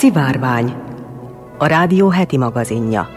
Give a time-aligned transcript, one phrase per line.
[0.00, 0.74] Szivárvány,
[1.58, 3.08] a rádió heti magazinja.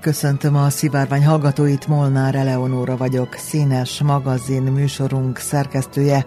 [0.00, 6.24] Köszöntöm a szivárvány hallgatóit, Molnár Eleonóra vagyok, színes magazin műsorunk szerkesztője.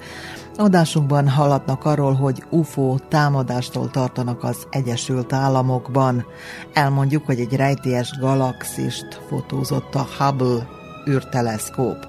[0.55, 6.25] Adásunkban hallatnak arról, hogy UFO támadástól tartanak az Egyesült Államokban.
[6.73, 10.67] Elmondjuk, hogy egy rejtélyes galaxist fotózott a Hubble
[11.09, 12.07] űrteleszkóp.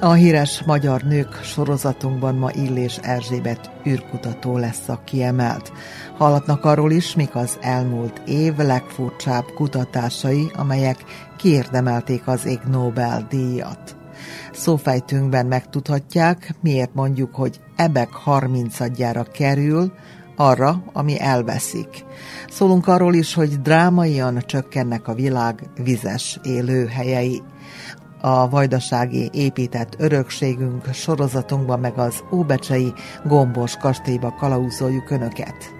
[0.00, 5.72] A híres magyar nők sorozatunkban ma Illés Erzsébet űrkutató lesz a kiemelt.
[6.16, 11.04] Hallatnak arról is, mik az elmúlt év legfurcsább kutatásai, amelyek
[11.36, 13.96] kiérdemelték az Ig Nobel-díjat.
[14.52, 18.76] Szófejtünkben megtudhatják, miért mondjuk, hogy ebek 30
[19.32, 19.92] kerül,
[20.36, 22.04] arra, ami elveszik.
[22.48, 27.42] Szólunk arról is, hogy drámaian csökkennek a világ vizes élőhelyei.
[28.20, 32.92] A vajdasági épített örökségünk sorozatunkban meg az Óbecsei
[33.24, 35.74] gombos kastélyba kalauzoljuk Önöket.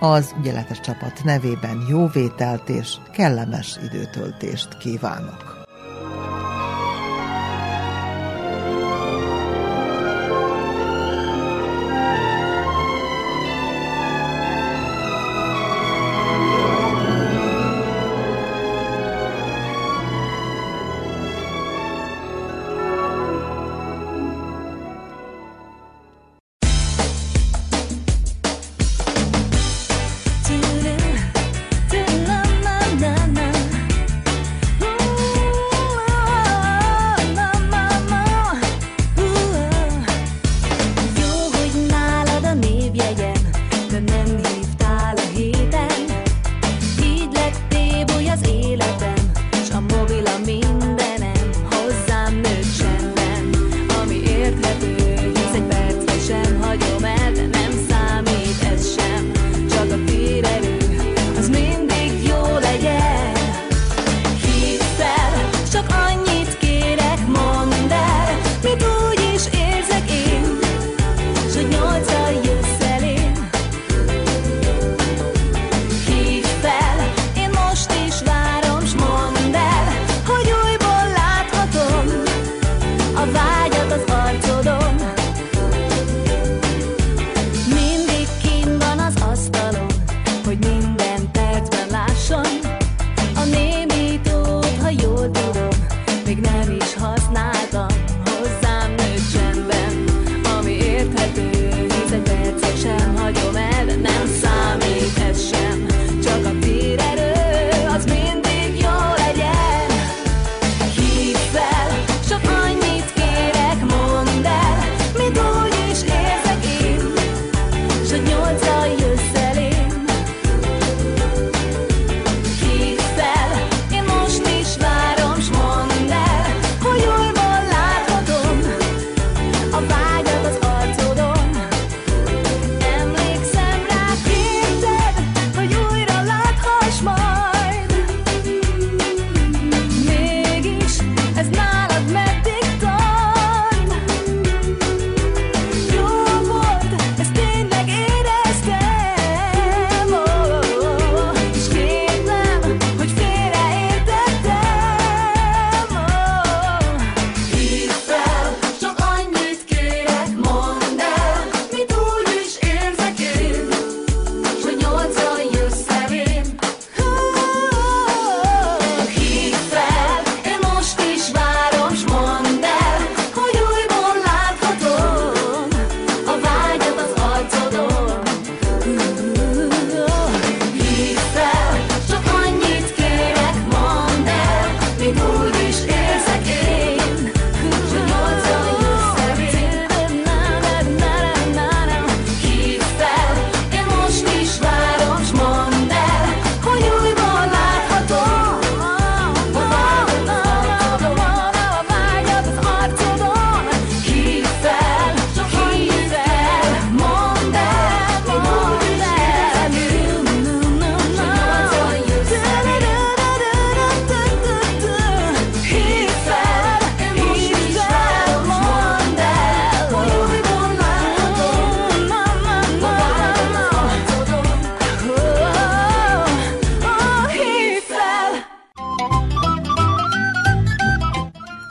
[0.00, 5.52] Az ügyeletes csapat nevében jó vételt és kellemes időtöltést kívánok.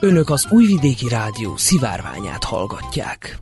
[0.03, 3.39] Önök az Újvidéki Rádió szivárványát hallgatják.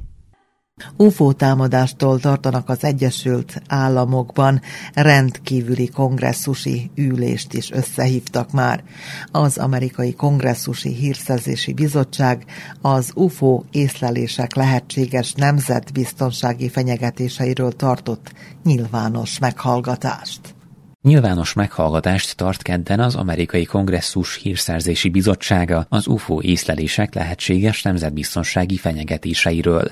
[0.97, 4.61] UFO támadástól tartanak az Egyesült Államokban,
[4.93, 8.83] rendkívüli kongresszusi ülést is összehívtak már.
[9.31, 12.45] Az amerikai kongresszusi hírszerzési bizottság
[12.81, 18.31] az UFO észlelések lehetséges nemzetbiztonsági fenyegetéseiről tartott
[18.63, 20.57] nyilvános meghallgatást.
[21.01, 29.91] Nyilvános meghallgatást tart kedden az amerikai kongresszus hírszerzési bizottsága az UFO észlelések lehetséges nemzetbiztonsági fenyegetéseiről,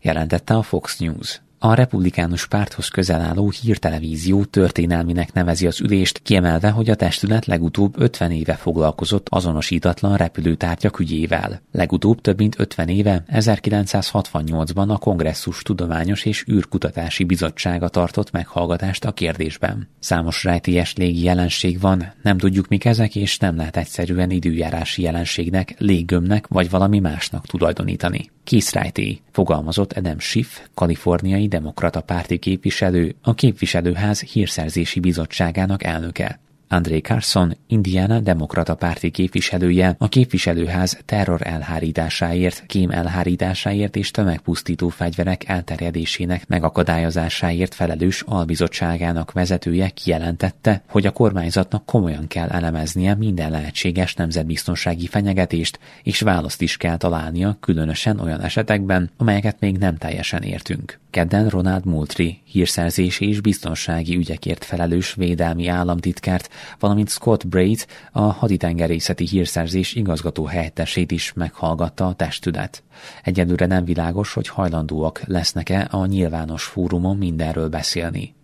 [0.00, 1.40] jelentette a Fox News.
[1.60, 8.00] A republikánus párthoz közel álló hírtelevízió történelminek nevezi az ülést, kiemelve, hogy a testület legutóbb
[8.00, 11.60] 50 éve foglalkozott azonosítatlan repülőtárgyak ügyével.
[11.72, 19.12] Legutóbb több mint 50 éve, 1968-ban a Kongresszus Tudományos és űrkutatási bizottsága tartott meghallgatást a
[19.12, 19.88] kérdésben.
[19.98, 25.74] Számos rejtélyes légi jelenség van, nem tudjuk mik ezek, és nem lehet egyszerűen időjárási jelenségnek,
[25.78, 28.30] léggömnek vagy valami másnak tulajdonítani.
[28.48, 36.40] Készrájté, fogalmazott Adam Schiff, kaliforniai demokrata párti képviselő, a képviselőház hírszerzési bizottságának elnöke.
[36.70, 45.48] André Carson, Indiana demokrata párti képviselője a képviselőház terror elhárításáért, kém elhárításáért és tömegpusztító fegyverek
[45.48, 55.06] elterjedésének megakadályozásáért felelős albizottságának vezetője kijelentette, hogy a kormányzatnak komolyan kell elemeznie minden lehetséges nemzetbiztonsági
[55.06, 60.98] fenyegetést, és választ is kell találnia, különösen olyan esetekben, amelyeket még nem teljesen értünk.
[61.10, 69.26] Kedden Ronald Moultrie, hírszerzési és biztonsági ügyekért felelős védelmi államtitkárt, valamint Scott Braid, a haditengerészeti
[69.26, 72.82] hírszerzés igazgató helyettesét is meghallgatta a testület.
[73.22, 78.37] Egyelőre nem világos, hogy hajlandóak lesznek-e a nyilvános fórumon mindenről beszélni.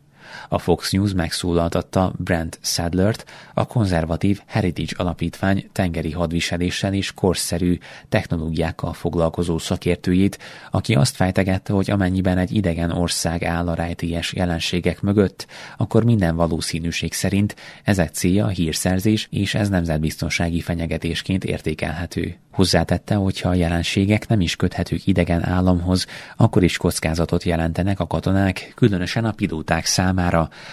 [0.48, 7.78] A Fox News megszólaltatta Brent Sadlert, a konzervatív Heritage Alapítvány tengeri hadviseléssel és korszerű
[8.08, 10.38] technológiákkal foglalkozó szakértőjét,
[10.70, 15.46] aki azt fejtegette, hogy amennyiben egy idegen ország áll a rejtélyes jelenségek mögött,
[15.76, 22.36] akkor minden valószínűség szerint ezek célja a hírszerzés, és ez nemzetbiztonsági fenyegetésként értékelhető.
[22.50, 26.06] Hozzátette, hogy ha a jelenségek nem is köthetők idegen államhoz,
[26.36, 30.23] akkor is kockázatot jelentenek a katonák, különösen a pilóták számára,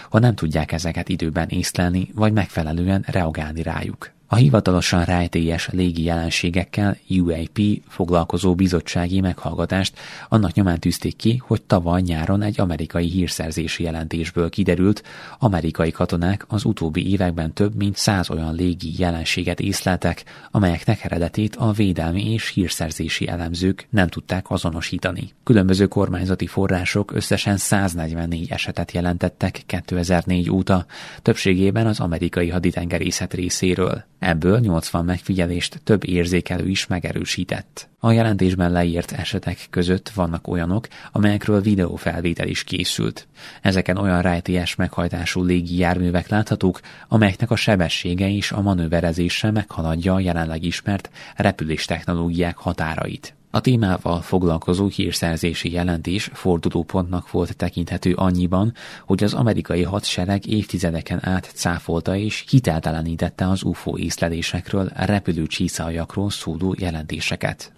[0.10, 4.12] ha nem tudják ezeket időben észlelni, vagy megfelelően reagálni rájuk.
[4.34, 10.00] A hivatalosan rejtélyes légi jelenségekkel UAP foglalkozó bizottsági meghallgatást
[10.30, 15.04] annak nyomán tűzték ki, hogy tavaly nyáron egy amerikai hírszerzési jelentésből kiderült,
[15.40, 21.72] amerikai katonák az utóbbi években több mint száz olyan légi jelenséget észleltek, amelyeknek eredetét a
[21.72, 25.34] védelmi és hírszerzési elemzők nem tudták azonosítani.
[25.44, 30.86] Különböző kormányzati források összesen 144 esetet jelentettek 2004 óta,
[31.22, 34.10] többségében az amerikai haditengerészet részéről.
[34.22, 37.90] Ebből 80 megfigyelést több érzékelő is megerősített.
[38.00, 43.28] A jelentésben leírt esetek között vannak olyanok, amelyekről videófelvétel is készült.
[43.62, 50.20] Ezeken olyan rejtélyes meghajtású légi járművek láthatók, amelyeknek a sebessége és a manőverezése meghaladja a
[50.20, 53.36] jelenleg ismert repülés technológiák határait.
[53.52, 58.74] A témával foglalkozó hírszerzési jelentés fordulópontnak volt tekinthető annyiban,
[59.06, 66.76] hogy az amerikai hadsereg évtizedeken át cáfolta és hiteltelenítette az UFO észlelésekről, repülő csíszaljakról szóló
[66.78, 67.72] jelentéseket.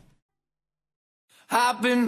[1.49, 2.07] I've been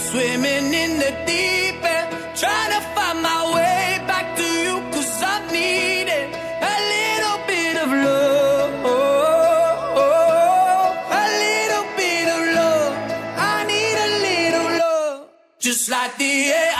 [0.11, 5.39] Swimming in the deep end, trying to find my way back to you, cause I
[5.49, 6.27] needed
[6.73, 8.71] a little bit of love.
[11.21, 12.93] A little bit of love.
[13.37, 15.29] I need a little love.
[15.59, 16.70] Just like the air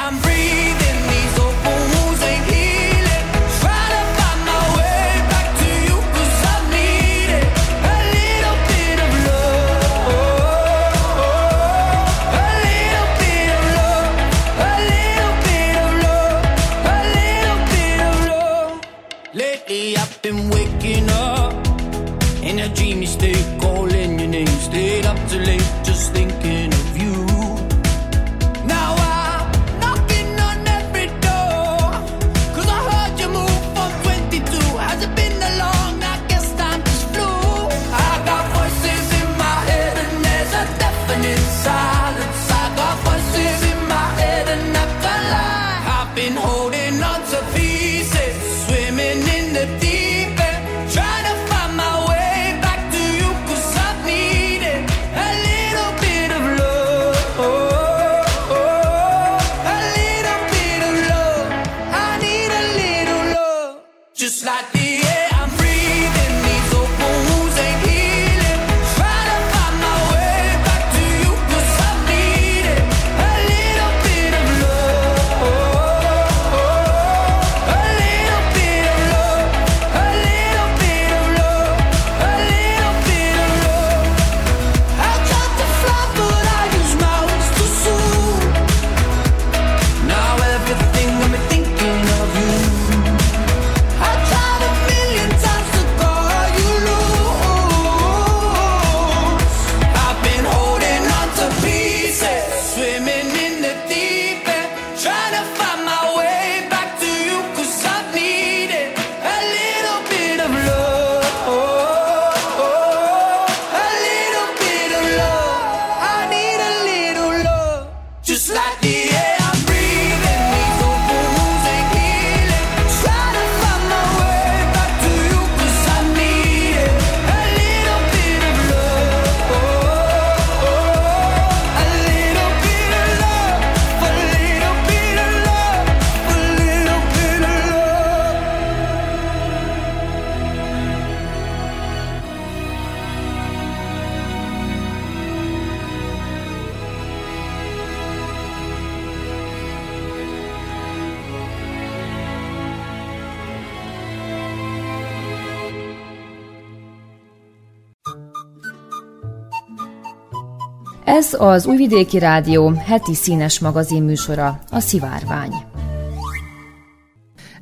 [161.14, 165.54] Ez az Újvidéki Rádió heti színes magazin műsora, a Szivárvány.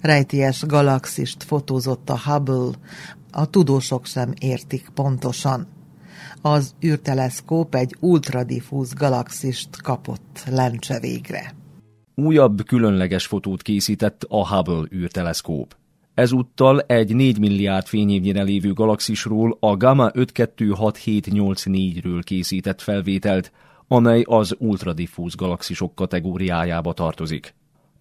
[0.01, 2.72] Rejtélyes galaxist fotózott a Hubble,
[3.32, 5.68] a tudósok sem értik pontosan.
[6.41, 11.53] Az űrteleszkóp egy ultradiffúz galaxist kapott lencse végre.
[12.15, 15.75] Újabb különleges fotót készített a Hubble űrteleszkóp.
[16.19, 23.51] Ezúttal egy 4 milliárd fényévnyire lévő galaxisról, a Gamma 526784-ről készített felvételt,
[23.88, 27.55] amely az ultradiffúz galaxisok kategóriájába tartozik.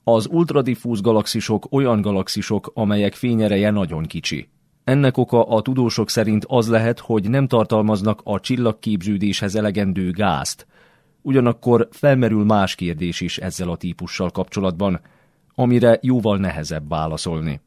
[0.04, 4.48] Az ultradiffúz galaxisok olyan galaxisok, amelyek fényereje nagyon kicsi.
[4.84, 10.66] Ennek oka a tudósok szerint az lehet, hogy nem tartalmaznak a csillagképződéshez elegendő gázt.
[11.22, 15.00] Ugyanakkor felmerül más kérdés is ezzel a típussal kapcsolatban,
[15.54, 17.60] amire jóval nehezebb válaszolni.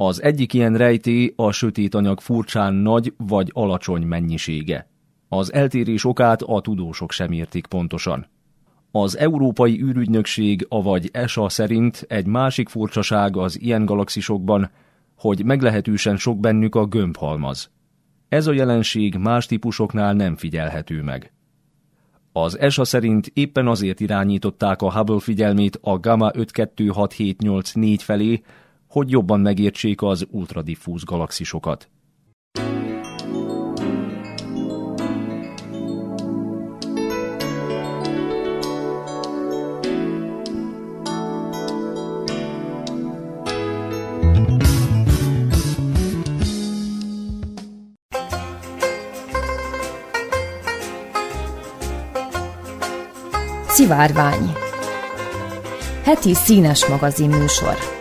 [0.00, 4.88] Az egyik ilyen rejtély a sötét anyag furcsán nagy vagy alacsony mennyisége.
[5.28, 8.26] Az eltérés okát a tudósok sem értik pontosan.
[8.90, 14.70] Az Európai űrügynökség, avagy ESA szerint egy másik furcsaság az ilyen galaxisokban,
[15.16, 17.70] hogy meglehetősen sok bennük a gömbhalmaz.
[18.28, 21.32] Ez a jelenség más típusoknál nem figyelhető meg.
[22.32, 28.42] Az ESA szerint éppen azért irányították a Hubble figyelmét a Gamma 526784 felé,
[28.88, 31.88] hogy jobban megértsék az ultradiffúz galaxisokat.
[53.68, 54.52] Szivárvány
[56.04, 57.97] Heti színes magazin műsor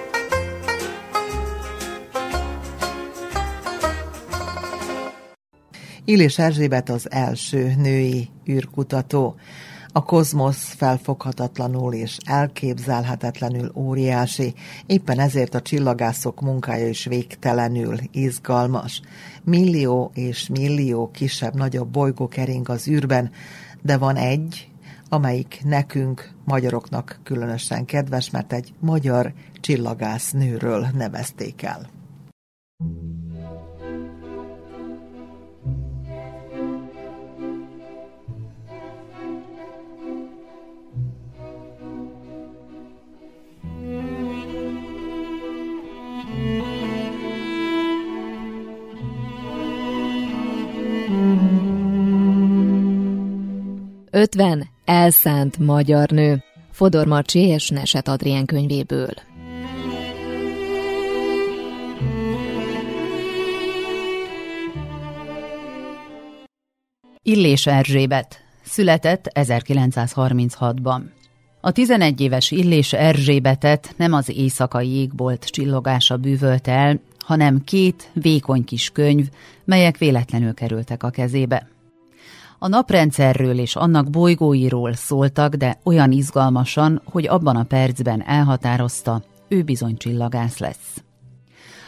[6.09, 9.35] Illés Erzsébet az első női űrkutató.
[9.91, 14.53] A kozmosz felfoghatatlanul és elképzelhetetlenül óriási,
[14.85, 19.01] éppen ezért a csillagászok munkája is végtelenül izgalmas.
[19.43, 23.31] Millió és millió kisebb-nagyobb bolygó kering az űrben,
[23.81, 24.69] de van egy,
[25.09, 31.89] amelyik nekünk, magyaroknak különösen kedves, mert egy magyar csillagász nőről nevezték el.
[54.17, 56.43] 50 elszánt magyar nő.
[56.71, 59.09] Fodor Marcsi és Neset Adrien könyvéből.
[67.21, 71.01] Illés Erzsébet született 1936-ban.
[71.61, 78.63] A 11 éves Illés Erzsébetet nem az éjszakai égbolt csillogása bűvölte el, hanem két vékony
[78.63, 79.29] kis könyv,
[79.65, 81.67] melyek véletlenül kerültek a kezébe.
[82.59, 89.63] A naprendszerről és annak bolygóiról szóltak, de olyan izgalmasan, hogy abban a percben elhatározta, ő
[89.63, 91.03] bizony csillagász lesz.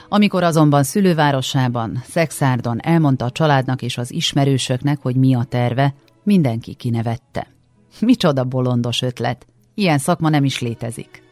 [0.10, 6.74] Amikor azonban szülővárosában, Szexárdon elmondta a családnak és az ismerősöknek, hogy mi a terve, mindenki
[6.74, 7.48] kinevette.
[8.00, 11.24] Micsoda bolondos ötlet, ilyen szakma nem is létezik.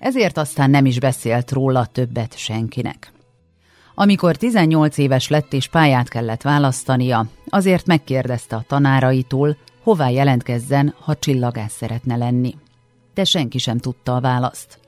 [0.00, 3.11] Ezért aztán nem is beszélt róla többet senkinek.
[3.94, 11.14] Amikor 18 éves lett és pályát kellett választania, azért megkérdezte a tanáraitól, hová jelentkezzen, ha
[11.14, 12.54] csillagász szeretne lenni.
[13.14, 14.80] De senki sem tudta a választ.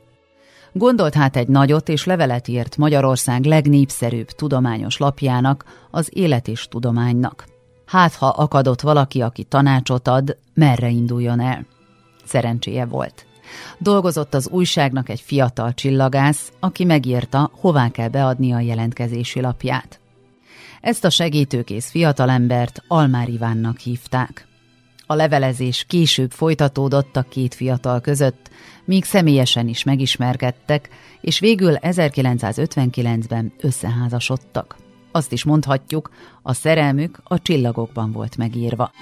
[0.72, 7.44] Gondolt hát egy nagyot és levelet írt Magyarország legnépszerűbb tudományos lapjának, az Élet és Tudománynak.
[7.86, 11.66] Hát, ha akadott valaki, aki tanácsot ad, merre induljon el.
[12.24, 13.26] Szerencséje volt.
[13.78, 20.00] Dolgozott az újságnak egy fiatal csillagász, aki megírta, hová kell beadni a jelentkezési lapját.
[20.80, 24.46] Ezt a segítőkész fiatalembert Almár Ivánnak hívták.
[25.06, 28.50] A levelezés később folytatódott a két fiatal között,
[28.84, 30.88] míg személyesen is megismerkedtek,
[31.20, 34.76] és végül 1959-ben összeházasodtak.
[35.12, 36.10] Azt is mondhatjuk,
[36.42, 38.92] a szerelmük a csillagokban volt megírva.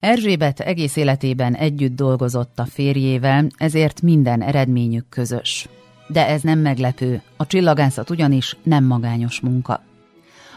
[0.00, 5.68] Erzsébet egész életében együtt dolgozott a férjével, ezért minden eredményük közös.
[6.08, 9.82] De ez nem meglepő, a csillagászat ugyanis nem magányos munka.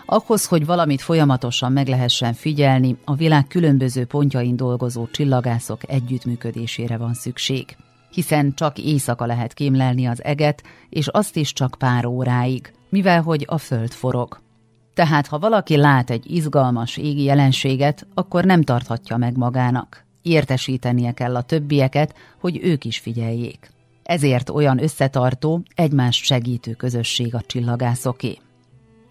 [0.05, 7.13] Ahhoz, hogy valamit folyamatosan meg lehessen figyelni, a világ különböző pontjain dolgozó csillagászok együttműködésére van
[7.13, 7.75] szükség.
[8.11, 13.45] Hiszen csak éjszaka lehet kémlelni az eget, és azt is csak pár óráig, mivel hogy
[13.47, 14.41] a föld forog.
[14.93, 20.05] Tehát, ha valaki lát egy izgalmas égi jelenséget, akkor nem tarthatja meg magának.
[20.21, 23.71] Értesítenie kell a többieket, hogy ők is figyeljék.
[24.03, 28.37] Ezért olyan összetartó, egymást segítő közösség a csillagászoké.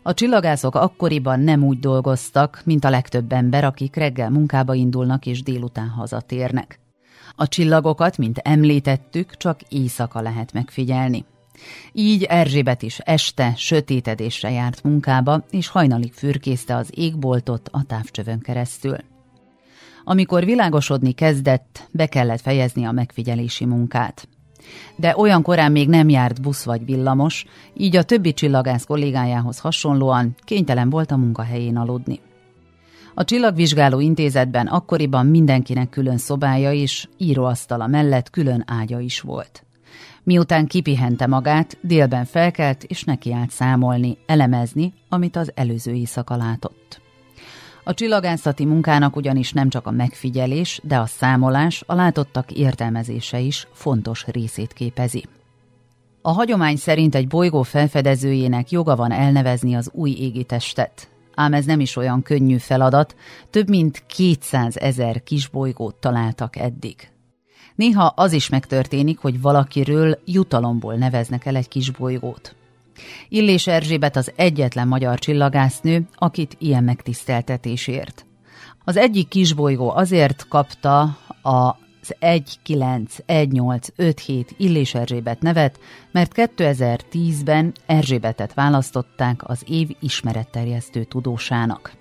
[0.02, 5.42] A csillagászok akkoriban nem úgy dolgoztak, mint a legtöbb ember, akik reggel munkába indulnak és
[5.42, 6.78] délután hazatérnek.
[7.36, 11.24] A csillagokat, mint említettük, csak éjszaka lehet megfigyelni.
[11.92, 18.96] Így Erzsébet is este sötétedésre járt munkába, és hajnalig fürkészte az égboltot a távcsövön keresztül.
[20.04, 24.28] Amikor világosodni kezdett, be kellett fejezni a megfigyelési munkát.
[24.96, 27.44] De olyan korán még nem járt busz vagy villamos,
[27.76, 32.20] így a többi csillagász kollégájához hasonlóan kénytelen volt a munkahelyén aludni.
[33.14, 39.64] A csillagvizsgáló intézetben akkoriban mindenkinek külön szobája és íróasztala mellett külön ágya is volt.
[40.22, 47.00] Miután kipihente magát, délben felkelt és nekiállt számolni, elemezni, amit az előző éjszaka látott.
[47.84, 53.66] A csillagászati munkának ugyanis nem csak a megfigyelés, de a számolás, a látottak értelmezése is
[53.72, 55.24] fontos részét képezi.
[56.22, 61.80] A hagyomány szerint egy bolygó felfedezőjének joga van elnevezni az új égitestet, ám ez nem
[61.80, 63.16] is olyan könnyű feladat,
[63.50, 67.10] több mint 200 ezer kisbolygót találtak eddig.
[67.80, 72.54] Néha az is megtörténik, hogy valakiről jutalomból neveznek el egy kis bolygót.
[73.28, 78.26] Illés Erzsébet az egyetlen magyar csillagásznő, akit ilyen megtiszteltetésért.
[78.84, 81.00] Az egyik kisbolygó azért kapta
[81.42, 85.78] a az 191857 Illés Erzsébet nevet,
[86.10, 91.92] mert 2010-ben Erzsébetet választották az év ismeretterjesztő tudósának.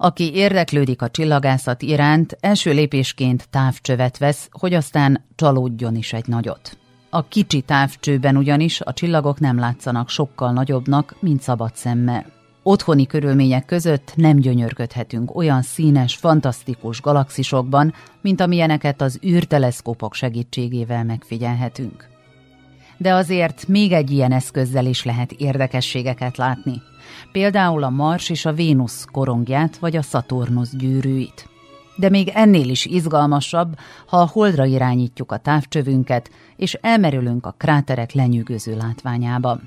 [0.00, 6.78] Aki érdeklődik a csillagászat iránt, első lépésként távcsövet vesz, hogy aztán csalódjon is egy nagyot.
[7.10, 12.26] A kicsi távcsőben ugyanis a csillagok nem látszanak sokkal nagyobbnak, mint szabad szemmel.
[12.62, 22.08] Otthoni körülmények között nem gyönyörködhetünk olyan színes, fantasztikus galaxisokban, mint amilyeneket az űrteleszkópok segítségével megfigyelhetünk.
[22.96, 26.82] De azért még egy ilyen eszközzel is lehet érdekességeket látni–
[27.32, 31.48] például a Mars és a Vénusz korongját vagy a Szaturnusz gyűrűit.
[31.96, 38.12] De még ennél is izgalmasabb, ha a holdra irányítjuk a távcsövünket, és elmerülünk a kráterek
[38.12, 39.60] lenyűgöző látványába.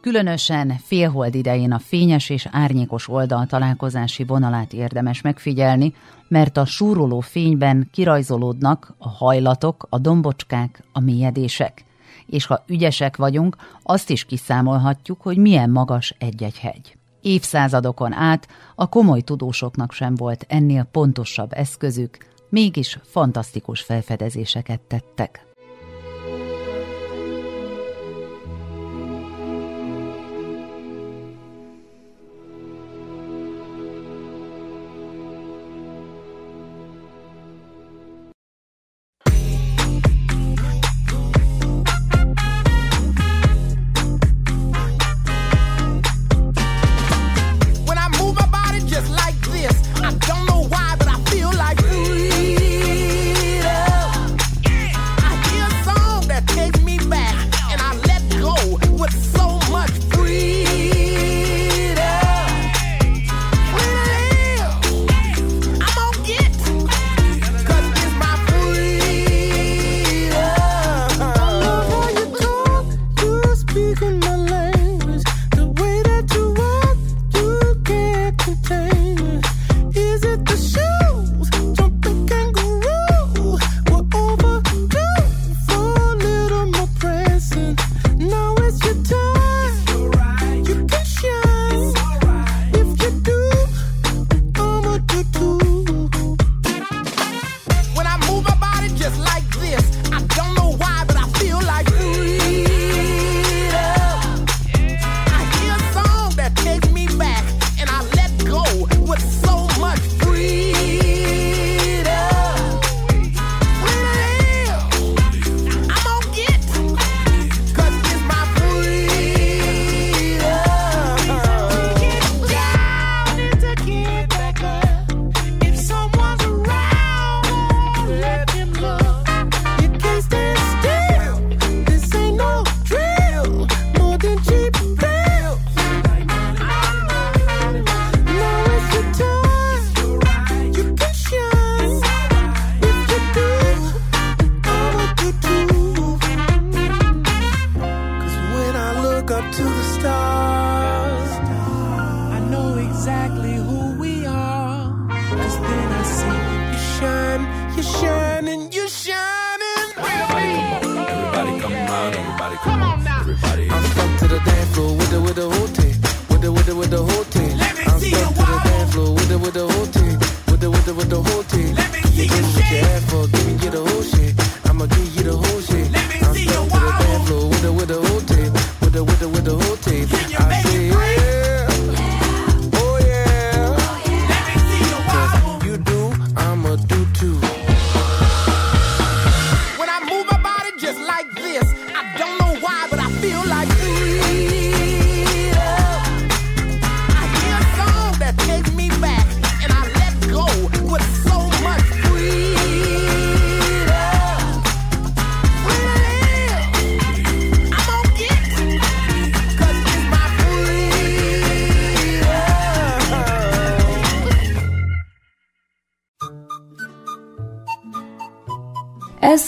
[0.00, 5.94] Különösen félhold idején a fényes és árnyékos oldal találkozási vonalát érdemes megfigyelni,
[6.28, 11.84] mert a súroló fényben kirajzolódnak a hajlatok, a dombocskák, a mélyedések.
[12.28, 16.96] És ha ügyesek vagyunk, azt is kiszámolhatjuk, hogy milyen magas egy-egy hegy.
[17.20, 25.47] Évszázadokon át a komoly tudósoknak sem volt ennél pontosabb eszközük, mégis fantasztikus felfedezéseket tettek.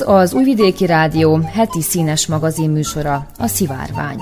[0.01, 4.21] Ez az Újvidéki Rádió heti színes magazin műsora, a Szivárvány.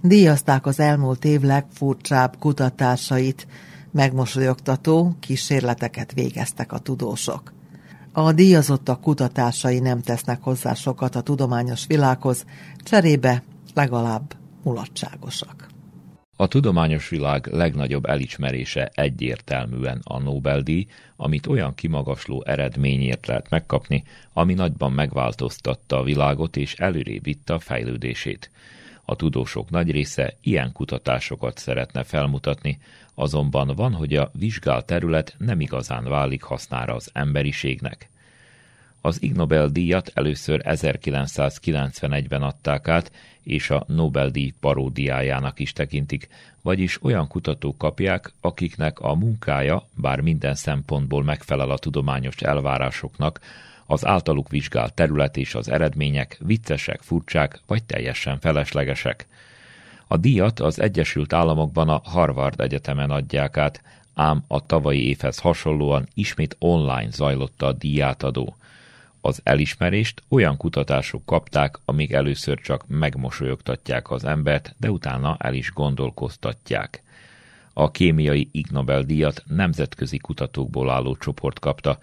[0.00, 3.46] Díjazták az elmúlt év legfurcsább kutatásait,
[3.90, 7.52] megmosolyogtató kísérleteket végeztek a tudósok.
[8.12, 12.44] A díjazottak kutatásai nem tesznek hozzá sokat a tudományos világhoz,
[12.76, 13.42] cserébe
[13.74, 15.69] legalább mulatságosak.
[16.40, 24.54] A tudományos világ legnagyobb elismerése egyértelműen a Nobel-díj, amit olyan kimagasló eredményért lehet megkapni, ami
[24.54, 28.50] nagyban megváltoztatta a világot és előrébb vitte a fejlődését.
[29.04, 32.78] A tudósok nagy része ilyen kutatásokat szeretne felmutatni,
[33.14, 38.10] azonban van, hogy a vizsgált terület nem igazán válik hasznára az emberiségnek.
[39.00, 46.28] Az Ig Nobel-díjat először 1991-ben adták át, és a Nobel-díj paródiájának is tekintik,
[46.62, 53.40] vagyis olyan kutatók kapják, akiknek a munkája, bár minden szempontból megfelel a tudományos elvárásoknak,
[53.86, 59.26] az általuk vizsgált terület és az eredmények viccesek, furcsák vagy teljesen feleslegesek.
[60.06, 63.82] A díjat az Egyesült Államokban a Harvard Egyetemen adják át,
[64.14, 68.56] ám a tavalyi évhez hasonlóan ismét online zajlott a díjátadó.
[69.20, 75.70] Az elismerést olyan kutatások kapták, amik először csak megmosolyogtatják az embert, de utána el is
[75.72, 77.02] gondolkoztatják.
[77.72, 81.98] A kémiai Ig Nobel-díjat nemzetközi kutatókból álló csoport kapta,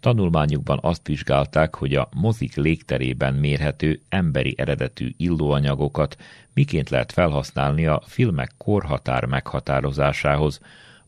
[0.00, 6.16] Tanulmányukban azt vizsgálták, hogy a mozik légterében mérhető emberi eredetű illóanyagokat
[6.54, 10.60] miként lehet felhasználni a filmek korhatár meghatározásához,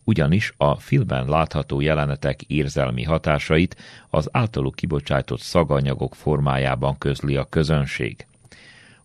[0.09, 3.77] ugyanis a filmben látható jelenetek érzelmi hatásait
[4.11, 8.27] az általuk kibocsátott szaganyagok formájában közli a közönség.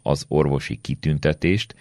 [0.01, 1.75] Az orvosi kitüntetést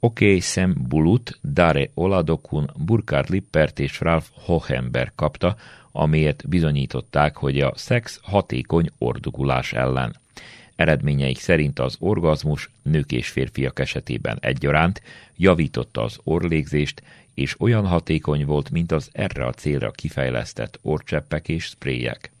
[0.00, 5.56] Oké Sam Bulut, Dare Oladokun, Burkhard Lippert és Ralph Hohenberg kapta,
[5.92, 10.20] amiért bizonyították, hogy a szex hatékony ordugulás ellen.
[10.76, 15.02] Eredményeik szerint az orgazmus nők és férfiak esetében egyaránt
[15.36, 17.02] javította az orlégzést,
[17.34, 22.32] és olyan hatékony volt, mint az erre a célra kifejlesztett orcseppek és spréjek.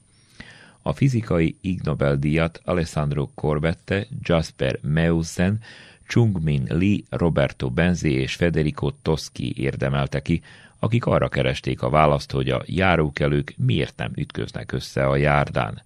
[0.82, 5.60] A fizikai Ig Nobel-díjat Alessandro Corbette, Jasper Meusen,
[6.06, 10.42] Chung-Min Lee, Roberto Benzi és Federico Toschi érdemelte ki,
[10.78, 15.82] akik arra keresték a választ, hogy a járókelők miért nem ütköznek össze a járdán.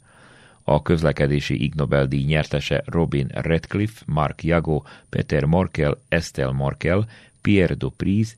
[0.62, 7.08] A közlekedési Ig Nobel-díj nyertese Robin Redcliffe, Mark Jago, Peter Markel, Estelle Markel,
[7.40, 8.34] Pierre Duprise,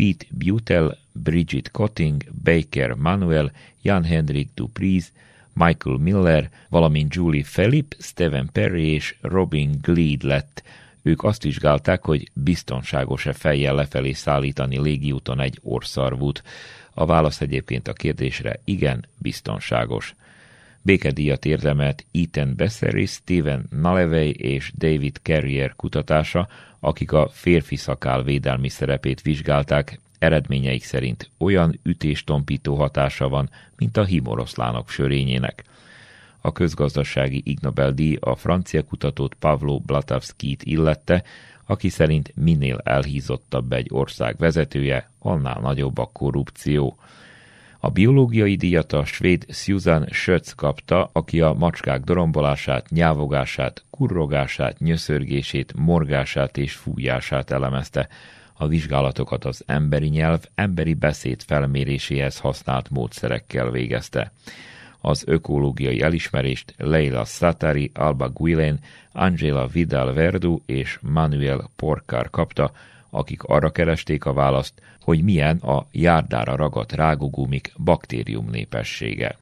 [0.00, 5.08] Pete Butel, Bridget Cotting, Baker Manuel, Jan-Hendrik Duprise,
[5.52, 10.62] Michael Miller, valamint Julie Philip, Stephen Perry és Robin Gleed lett
[11.02, 16.42] ők azt vizsgálták, hogy biztonságos-e fejjel lefelé szállítani légiúton egy orszarvút.
[16.94, 20.14] A válasz egyébként a kérdésre igen, biztonságos.
[20.82, 26.48] Békedíjat érdemelt Ethan Bessery, Steven Nalevey és David Carrier kutatása,
[26.80, 34.04] akik a férfi szakál védelmi szerepét vizsgálták, eredményeik szerint olyan ütéstompító hatása van, mint a
[34.04, 35.64] himoroszlánok sörényének.
[36.40, 41.24] A közgazdasági Ig Nobel-díj a francia kutatót Pavlo Blatavskit illette,
[41.66, 46.98] aki szerint minél elhízottabb egy ország vezetője, annál nagyobb a korrupció.
[47.82, 55.72] A biológiai díjat a svéd Susan Schötz kapta, aki a macskák dorombolását, nyávogását, kurrogását, nyöszörgését,
[55.76, 58.08] morgását és fújását elemezte.
[58.54, 64.32] A vizsgálatokat az emberi nyelv, emberi beszéd felméréséhez használt módszerekkel végezte.
[65.00, 68.78] Az ökológiai elismerést Leila Satari, Alba Guilén,
[69.12, 72.72] Angela Vidal Verdu és Manuel Porcar kapta,
[73.10, 79.38] akik arra keresték a választ, hogy milyen a járdára ragadt rágogumik baktérium népessége.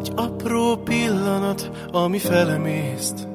[0.00, 3.28] Egy apró pillanat, ami felemészt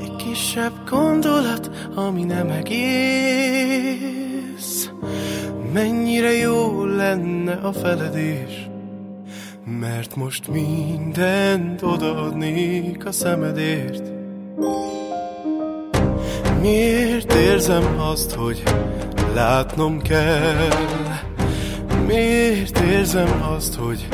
[0.00, 4.28] egy kisebb gondolat, ami nem egész
[5.72, 8.68] Mennyire jó lenne a feledés
[9.80, 14.02] Mert most mindent odaadnék a szemedért.
[16.60, 18.62] Miért érzem azt, hogy
[19.34, 20.68] látnom kell?
[22.06, 24.08] Miért érzem azt, hogy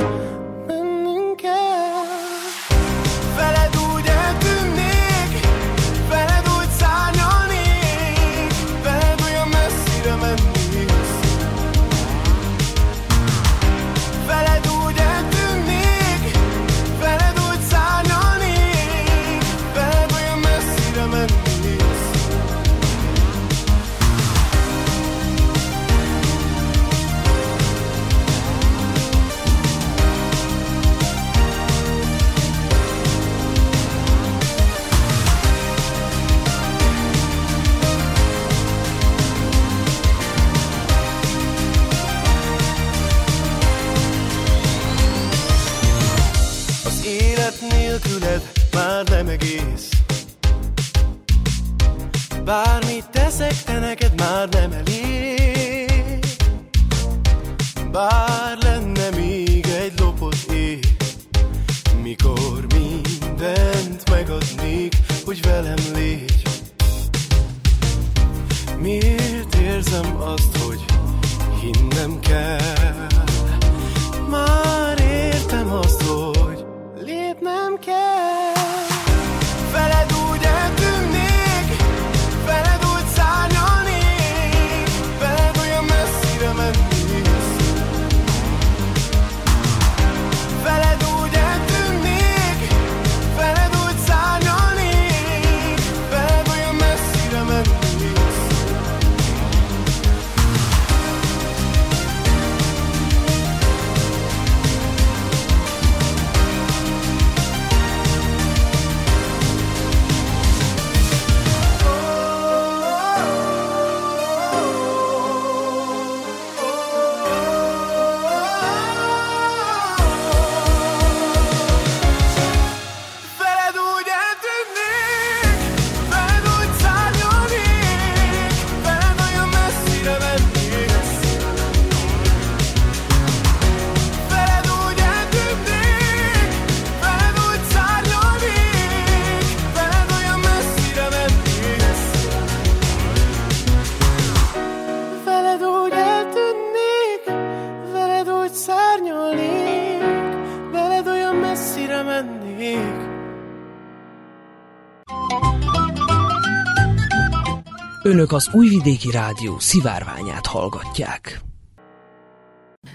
[158.14, 161.40] Önök az Újvidéki Rádió szivárványát hallgatják.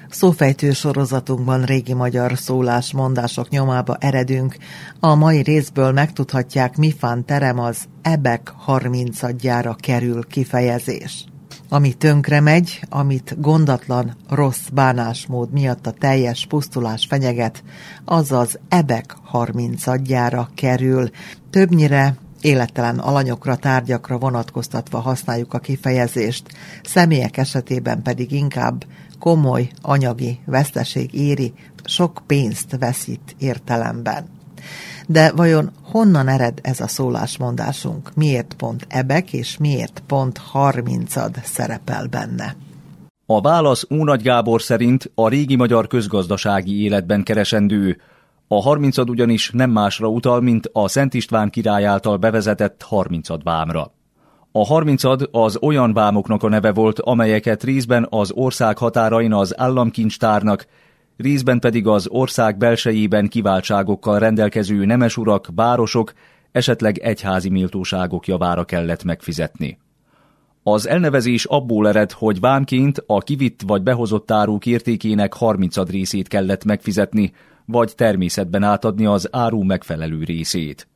[0.09, 4.57] Szófejtő sorozatunkban régi magyar szólásmondások nyomába eredünk.
[4.99, 9.19] A mai részből megtudhatják, mifán terem az ebek 30
[9.79, 11.25] kerül kifejezés.
[11.69, 17.63] Ami tönkre megy, amit gondatlan, rossz bánásmód miatt a teljes pusztulás fenyeget,
[18.05, 19.83] az az ebek 30
[20.55, 21.09] kerül.
[21.49, 26.47] Többnyire élettelen alanyokra, tárgyakra vonatkoztatva használjuk a kifejezést,
[26.83, 28.85] személyek esetében pedig inkább
[29.19, 34.25] komoly anyagi veszteség éri, sok pénzt veszít értelemben.
[35.07, 38.11] De vajon honnan ered ez a szólásmondásunk?
[38.15, 42.55] Miért pont ebek és miért pont harmincad szerepel benne?
[43.25, 48.01] A válasz Únagy Gábor szerint a régi magyar közgazdasági életben keresendő,
[48.51, 53.91] a harmincad ugyanis nem másra utal, mint a Szent István király által bevezetett harmincad vámra.
[54.51, 60.65] A harmincad az olyan vámoknak a neve volt, amelyeket részben az ország határain az államkincstárnak,
[61.17, 66.13] részben pedig az ország belsejében kiváltságokkal rendelkező nemesurak, bárosok,
[66.51, 69.77] esetleg egyházi méltóságok javára kellett megfizetni.
[70.63, 76.65] Az elnevezés abból ered, hogy vámként a kivitt vagy behozott áruk értékének harmincad részét kellett
[76.65, 77.31] megfizetni,
[77.71, 80.87] vagy természetben átadni az áru megfelelő részét.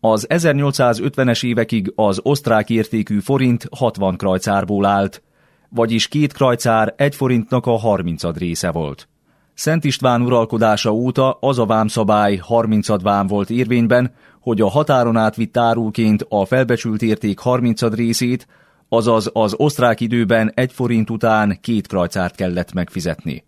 [0.00, 5.22] Az 1850-es évekig az osztrák értékű forint 60 krajcárból állt,
[5.68, 9.08] vagyis két krajcár egy forintnak a 30 része volt.
[9.54, 15.56] Szent István uralkodása óta az a vámszabály 30 vám volt érvényben, hogy a határon átvitt
[15.56, 18.46] áruként a felbecsült érték 30 részét,
[18.88, 23.44] azaz az osztrák időben egy forint után két krajcárt kellett megfizetni.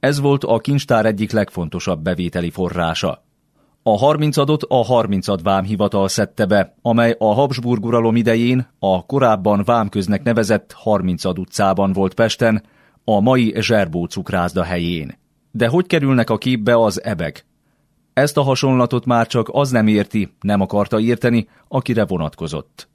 [0.00, 3.24] Ez volt a kincstár egyik legfontosabb bevételi forrása.
[3.82, 10.22] A harmincadot a harmincad vámhivatal szedte be, amely a Habsburg uralom idején a korábban vámköznek
[10.22, 12.62] nevezett harmincad utcában volt Pesten,
[13.04, 15.18] a mai Zserbó cukrászda helyén.
[15.50, 17.46] De hogy kerülnek a képbe az ebek?
[18.12, 22.88] Ezt a hasonlatot már csak az nem érti, nem akarta érteni, akire vonatkozott.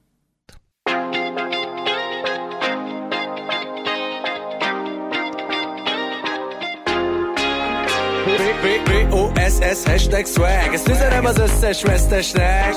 [9.64, 10.74] B-O-S-S hashtag swag.
[10.74, 12.74] Ezt üzenem az összes vesztesnek.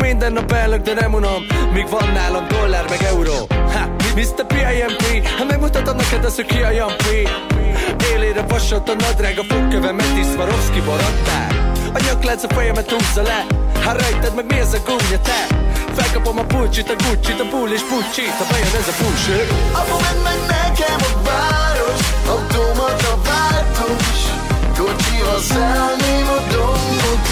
[0.00, 3.46] Minden nap ellök, de nem unom Míg van nálam dollár meg euró.
[3.48, 4.46] Ha, Mr.
[4.46, 7.28] PIMP Ha megmutatom neked az, hogy ki a Jampi
[8.14, 13.46] Élére vasott a nadrág A fogkövemet is Swarovski borottál A nyaklánc a fejemet húzza le
[13.84, 15.46] Ha rejted meg mi ez a gumja te?
[15.94, 19.96] Felkapom a pulcsit, a gucci a pool és pucsit Ha bejön ez a bullshit Apu,
[20.22, 23.47] meg nekem a város Automata váltós
[25.18, 27.28] Kocsival szállném a dombot?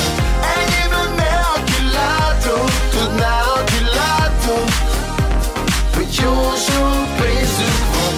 [0.56, 4.64] Enyém lenne, aki látom Tudná, aki látom
[5.94, 6.34] Hogy jó
[6.66, 8.14] sok pénzünk van.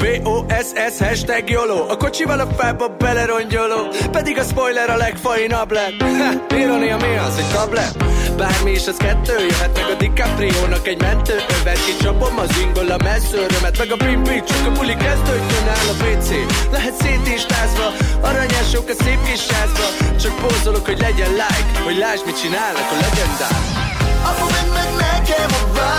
[0.00, 1.88] B-O-S-S hashtag YOLO.
[1.88, 6.04] A kocsival a fába belerongyoló Pedig a spoiler a legfainabb lett.
[6.62, 7.96] Ironia mi az, egy tablet?
[8.38, 9.72] Bármi is az kettő Jöhet.
[9.74, 11.78] Meg a DiCaprio-nak egy mentő Övet.
[11.84, 13.78] Kicsapom az ingol a messzőrömet.
[13.78, 16.28] Meg a pimpi, csak a buli kezdődjön áll a WC
[16.70, 17.86] Lehet szét is tázva
[18.20, 19.86] Aranyások a szép kis házba
[20.20, 23.58] Csak pózolok, hogy legyen like Hogy lásd, mit csinálnak a legendák.
[24.28, 25.97] Apu, meg, nekem a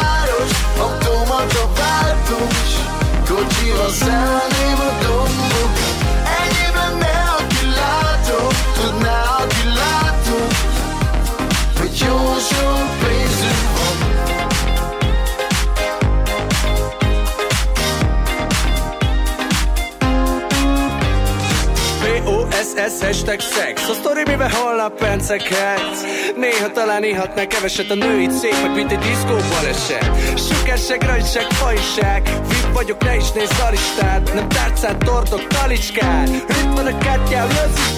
[23.29, 26.01] Hashtag szex A sztori mivel holnap pencekhetsz
[26.35, 30.09] Néha talán ihatnál keveset a nőit szépek, mint egy diszkó baleset.
[30.47, 36.27] Sukásság, rajtság, fajság VIP vagyok, ne is nézz a listát Nem tárcát, tortok, talicskát.
[36.29, 37.47] Itt van a kártyám,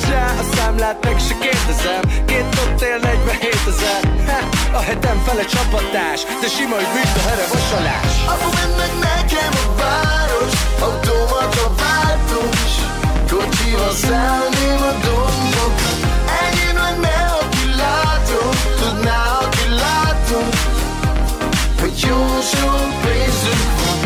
[0.10, 2.26] rá A számlát meg se kérdezem.
[2.26, 4.02] Két koktél, 47 ezer.
[4.72, 6.20] A hetem fele csapatás.
[6.42, 10.54] De sima, hogy mint a here vasalás Apu, meg nekem a város.
[10.80, 12.01] Automata váltós
[13.72, 15.80] Kocsival szállném a dombok
[16.42, 18.50] Enyém lenne, aki látom.
[18.80, 20.50] Tudná, aki látom
[21.80, 24.00] Hogy jó sok pénzünk van.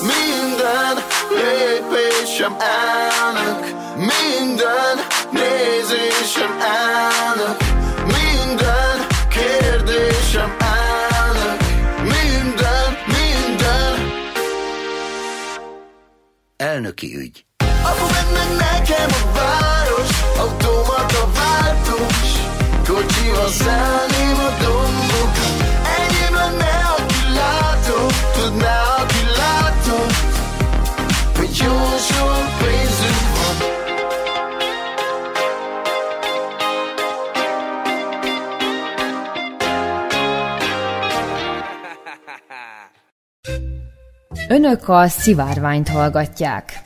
[0.00, 3.27] Minden lépésem elnök
[16.58, 17.44] elnöki ügy.
[17.82, 18.06] Apu,
[18.58, 22.30] nekem a város, automata váltós,
[22.86, 25.56] kocsival szállném a dombokat.
[25.98, 30.06] Enyém lenne, aki látom, tudná, aki látom,
[31.36, 31.78] hogy jó
[32.08, 33.17] sok pénzünk
[44.50, 46.82] Önök a szivárványt hallgatják.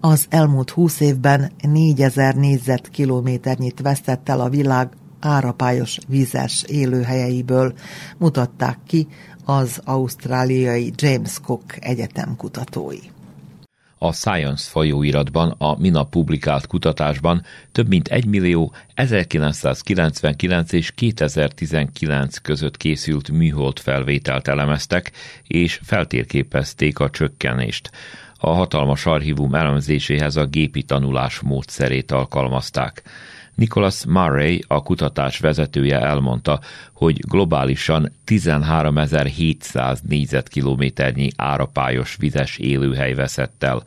[0.00, 4.88] Az elmúlt húsz évben 4000 négyzetkilométernyit vesztett el a világ
[5.20, 7.74] árapályos vízes élőhelyeiből,
[8.16, 9.06] mutatták ki
[9.44, 12.98] az ausztráliai James Cook Egyetem kutatói.
[13.98, 17.42] A Science folyóiratban a minap publikált kutatásban
[17.72, 25.12] több mint 1 millió 1999 és 2019 között készült műhold felvételt elemeztek,
[25.46, 27.90] és feltérképezték a csökkenést.
[28.40, 33.02] A hatalmas archívum elemzéséhez a gépi tanulás módszerét alkalmazták.
[33.58, 36.60] Nicholas Murray, a kutatás vezetője elmondta,
[36.92, 43.82] hogy globálisan 13.700 négyzetkilométernyi árapályos vizes élőhely veszett el.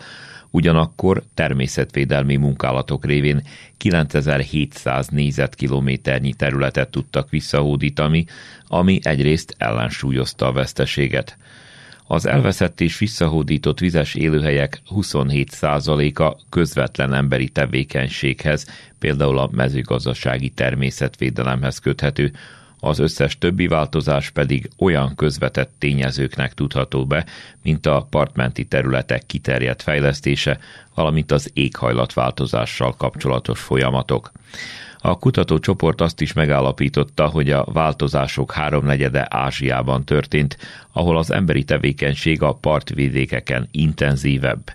[0.50, 3.44] Ugyanakkor természetvédelmi munkálatok révén
[3.78, 8.26] 9700 négyzetkilométernyi területet tudtak visszahódítani,
[8.68, 11.38] ami egyrészt ellensúlyozta a veszteséget.
[12.12, 18.66] Az elveszett és visszahódított vizes élőhelyek 27%-a közvetlen emberi tevékenységhez,
[19.00, 22.34] például a mezőgazdasági természetvédelemhez köthető,
[22.80, 27.26] az összes többi változás pedig olyan közvetett tényezőknek tudható be,
[27.64, 30.60] mint a partmenti területek kiterjedt fejlesztése,
[30.96, 34.32] valamint az éghajlatváltozással kapcsolatos folyamatok.
[35.04, 40.58] A kutatócsoport azt is megállapította, hogy a változások háromnegyede Ázsiában történt,
[40.92, 44.74] ahol az emberi tevékenység a partvidékeken intenzívebb.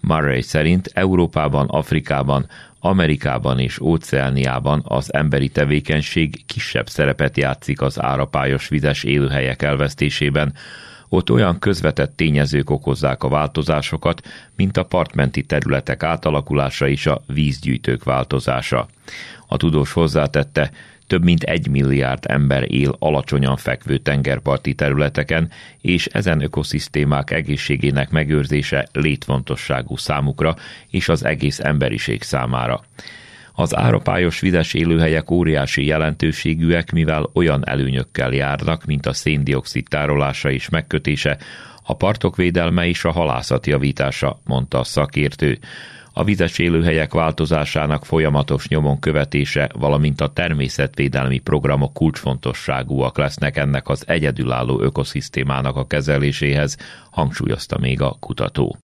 [0.00, 2.46] Murray szerint Európában, Afrikában,
[2.80, 10.54] Amerikában és Óceániában az emberi tevékenység kisebb szerepet játszik az árapályos vizes élőhelyek elvesztésében,
[11.12, 18.04] ott olyan közvetett tényezők okozzák a változásokat, mint a partmenti területek átalakulása és a vízgyűjtők
[18.04, 18.88] változása.
[19.46, 20.70] A tudós hozzátette,
[21.06, 25.50] több mint egy milliárd ember él alacsonyan fekvő tengerparti területeken,
[25.80, 30.56] és ezen ökoszisztémák egészségének megőrzése létfontosságú számukra
[30.90, 32.80] és az egész emberiség számára.
[33.52, 40.68] Az árapályos vizes élőhelyek óriási jelentőségűek, mivel olyan előnyökkel járnak, mint a széndiokszid tárolása és
[40.68, 41.38] megkötése,
[41.82, 45.58] a partok védelme és a halászat javítása, mondta a szakértő.
[46.12, 54.04] A vizes élőhelyek változásának folyamatos nyomon követése, valamint a természetvédelmi programok kulcsfontosságúak lesznek ennek az
[54.08, 56.76] egyedülálló ökoszisztémának a kezeléséhez,
[57.10, 58.78] hangsúlyozta még a kutató.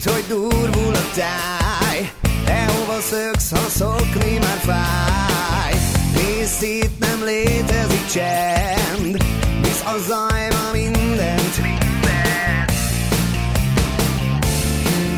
[0.00, 2.12] Hiszít, hogy durvul a táj
[2.44, 5.72] Te hova szöksz, ha szokni már fáj.
[6.14, 9.24] Hisz itt nem létezik csend
[9.62, 11.54] Visz a zajba mindent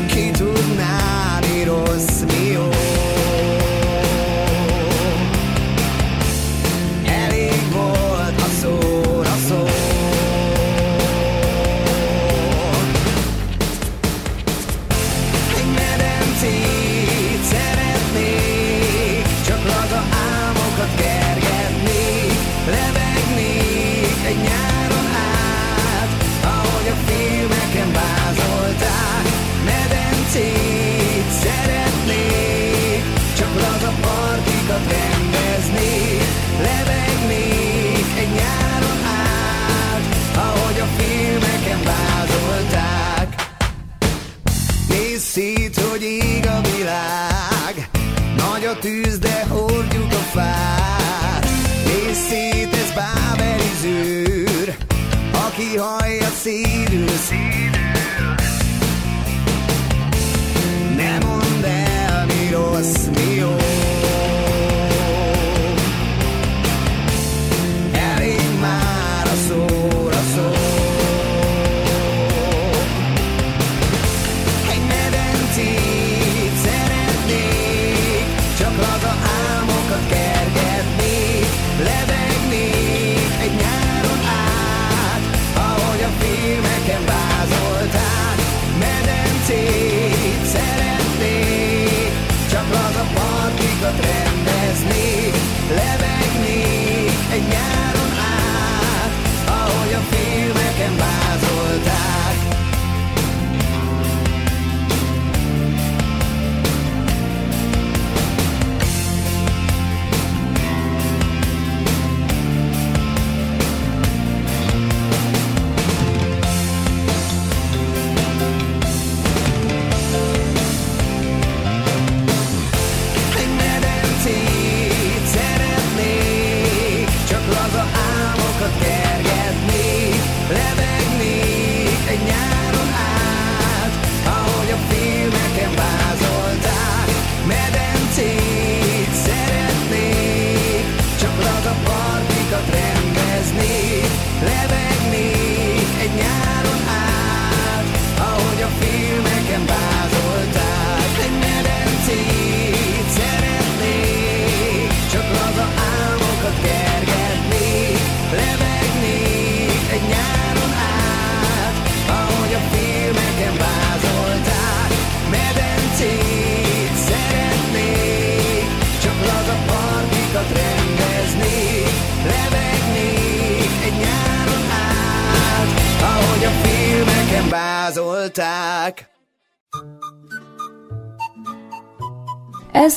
[0.07, 2.69] Ki tudná, mi rossz, mi jó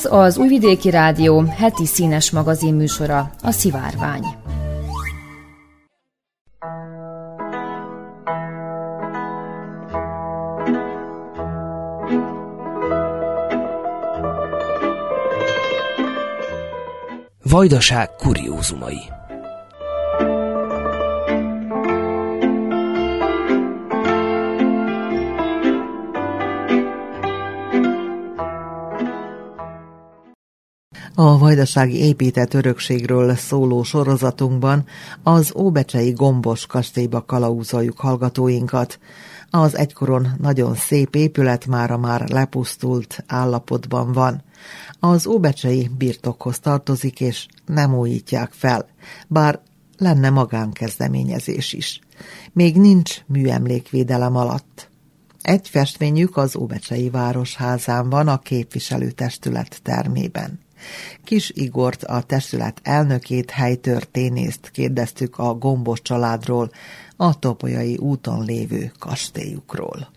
[0.07, 4.23] Ez az Újvidéki Rádió heti színes magazin műsora, a Szivárvány.
[17.43, 19.16] Vajdaság kuriózumai
[31.19, 34.85] A vajdasági épített örökségről szóló sorozatunkban
[35.23, 38.99] az Óbecsei Gombos kastélyba kalauzoljuk hallgatóinkat.
[39.49, 44.43] Az egykoron nagyon szép épület mára már lepusztult állapotban van.
[44.99, 48.85] Az óbecsei birtokhoz tartozik, és nem újítják fel,
[49.27, 49.59] bár
[49.97, 51.99] lenne magánkezdeményezés is.
[52.53, 54.89] Még nincs műemlékvédelem alatt.
[55.41, 60.65] Egy festményük az Óbecsei Városházán van a képviselőtestület termében.
[61.23, 66.69] Kis Igort, a testület elnökét, helytörténészt kérdeztük a gombos családról,
[67.15, 70.07] a Topolyai úton lévő kastélyukról.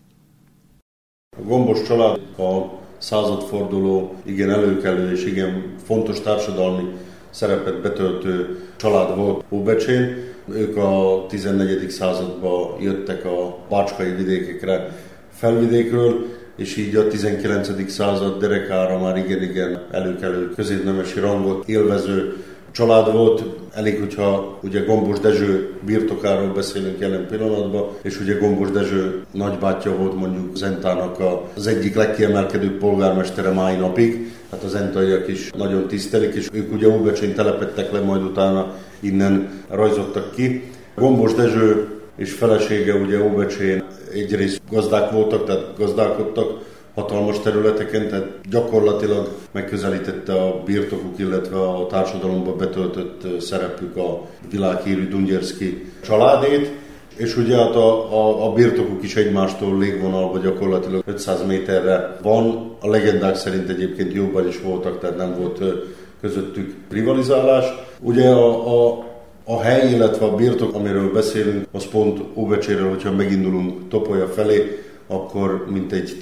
[1.37, 6.83] A gombos család a századforduló igen előkelő és igen fontos társadalmi
[7.29, 10.29] szerepet betöltő család volt Óbecsén.
[10.49, 11.89] Ők a 14.
[11.89, 14.95] században jöttek a bácskai vidékekre
[15.31, 16.25] felvidékről,
[16.61, 17.91] és így a 19.
[17.91, 22.35] század derekára már igen-igen előkelő középnemesi rangot élvező
[22.71, 23.43] család volt,
[23.73, 30.15] elég, hogyha ugye Gombos Dezső birtokáról beszélünk jelen pillanatban, és ugye Gombos Dezső nagybátyja volt
[30.15, 31.17] mondjuk Zentának
[31.55, 36.87] az egyik legkiemelkedőbb polgármestere mai napig, hát az entaiak is nagyon tisztelik, és ők ugye
[36.87, 40.71] Óbecsén telepettek le, majd utána innen rajzottak ki.
[40.95, 43.83] Gombos Dezső és felesége ugye Óbecsén
[44.13, 52.57] egyrészt gazdák voltak, tehát gazdálkodtak, hatalmas területeken, tehát gyakorlatilag megközelítette a birtokuk, illetve a társadalomban
[52.57, 56.71] betöltött szerepük a világhírű Dungyerszki családét,
[57.15, 62.75] és ugye hát a, a, a birtokuk is egymástól légvonalba gyakorlatilag 500 méterre van.
[62.81, 65.61] A legendák szerint egyébként jóban is voltak, tehát nem volt
[66.21, 67.65] közöttük rivalizálás.
[67.99, 69.10] Ugye a, a,
[69.43, 75.65] a hely, illetve a birtok, amiről beszélünk, az pont Óbecséről, hogyha megindulunk Topolya felé, akkor
[75.69, 76.17] mintegy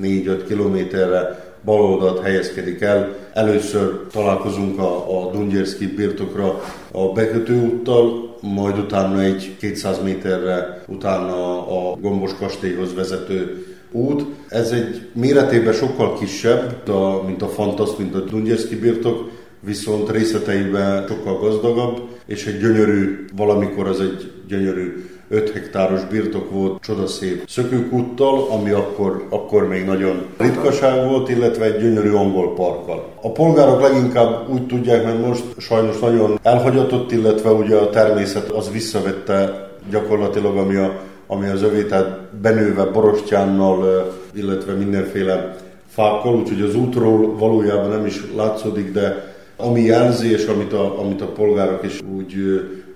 [0.00, 3.16] 14-5 kilométerre baloldat helyezkedik el.
[3.34, 6.60] Először találkozunk a, a Dungyerszki birtokra
[6.92, 14.24] a bekötőúttal, majd utána egy 200 méterre utána a Gombos kastélyhoz vezető út.
[14.48, 16.90] Ez egy méretében sokkal kisebb,
[17.26, 19.30] mint a Fantaszt, mint a Dungyerszki birtok,
[19.60, 26.82] viszont részleteiben sokkal gazdagabb, és egy gyönyörű, valamikor az egy gyönyörű 5 hektáros birtok volt
[26.82, 33.12] csodaszép szökőkúttal, ami akkor, akkor még nagyon ritkaság volt, illetve egy gyönyörű angol parkkal.
[33.22, 38.70] A polgárok leginkább úgy tudják, mert most sajnos nagyon elhagyatott, illetve ugye a természet az
[38.72, 45.56] visszavette gyakorlatilag, ami, a, ami az övé, tehát benőve borostyánnal, illetve mindenféle
[45.88, 51.20] fákkal, úgyhogy az útról valójában nem is látszódik, de ami jelzi, és amit a, amit
[51.20, 52.34] a polgárok is úgy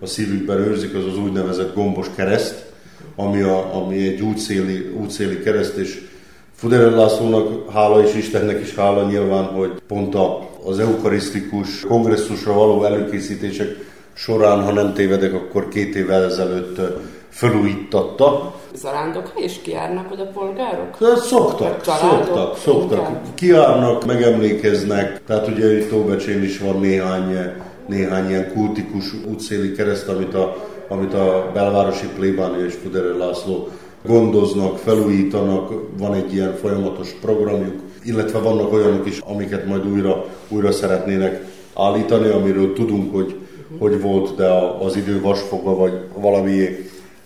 [0.01, 2.73] a szívükben őrzik, az az úgynevezett gombos kereszt,
[3.17, 6.07] ami, a, ami egy útszéli, útszéli kereszt, és
[6.55, 12.85] Fuderel Lászlónak hála és Istennek is hála nyilván, hogy pont a, az eukarisztikus kongresszusra való
[12.85, 13.69] előkészítések
[14.15, 16.81] során, ha nem tévedek, akkor két évvel ezelőtt
[17.29, 18.58] felújítatta.
[18.75, 20.97] Zarándok is kiárnak oda polgárok?
[20.99, 23.35] De szoktak, szoktak, szoktak.
[23.35, 25.21] Kiárnak, megemlékeznek.
[25.27, 27.53] Tehát ugye itt Óbecsén is van néhány,
[27.87, 30.57] néhány ilyen kultikus útszéli kereszt, amit a,
[30.89, 33.69] amit a belvárosi plébánia és Fudere László
[34.07, 40.73] gondoznak, felújítanak, van egy ilyen folyamatos programjuk, illetve vannak olyanok is, amiket majd újra, újra
[40.73, 41.45] szeretnének
[41.75, 43.35] állítani, amiről tudunk, hogy,
[43.79, 44.49] hogy volt, de
[44.81, 46.67] az idő vasfoga vagy valami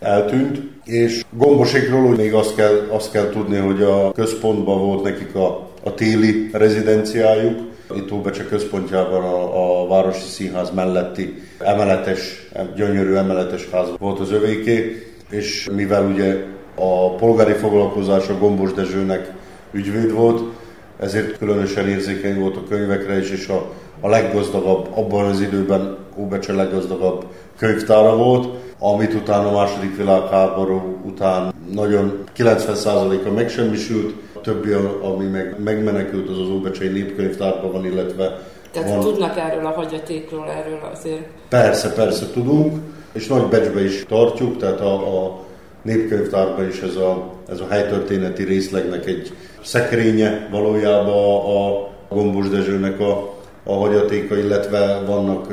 [0.00, 5.68] eltűnt, és gombosékról még azt kell, azt kell tudni, hogy a központban volt nekik a,
[5.84, 13.88] a téli rezidenciájuk, itt Óbecse központjában a, a Városi Színház melletti emeletes, gyönyörű emeletes ház
[13.98, 19.32] volt az övéké, és mivel ugye a polgári foglalkozás a Gombos Dezsőnek
[19.72, 20.42] ügyvéd volt,
[21.00, 26.52] ezért különösen érzékeny volt a könyvekre is, és a, a leggazdagabb, abban az időben Óbecse
[26.52, 27.24] leggazdagabb
[27.58, 28.48] könyvtára volt,
[28.82, 34.72] amit utána a második világháború után nagyon 90%-a megsemmisült, a többi,
[35.02, 39.00] ami meg megmenekült, az az Óbecsei Népkönyvtárban van, illetve Tehát van.
[39.00, 41.26] tudnak erről a hagyatékról, erről azért?
[41.48, 42.78] Persze, persze tudunk,
[43.12, 45.40] és nagy becsbe is tartjuk, tehát a, a
[45.82, 53.00] népkönyvtárban is ez a, ez a helytörténeti részlegnek egy szekrénye valójában a, a Gombos Dezsőnek
[53.00, 55.46] a, a hagyatéka, illetve vannak,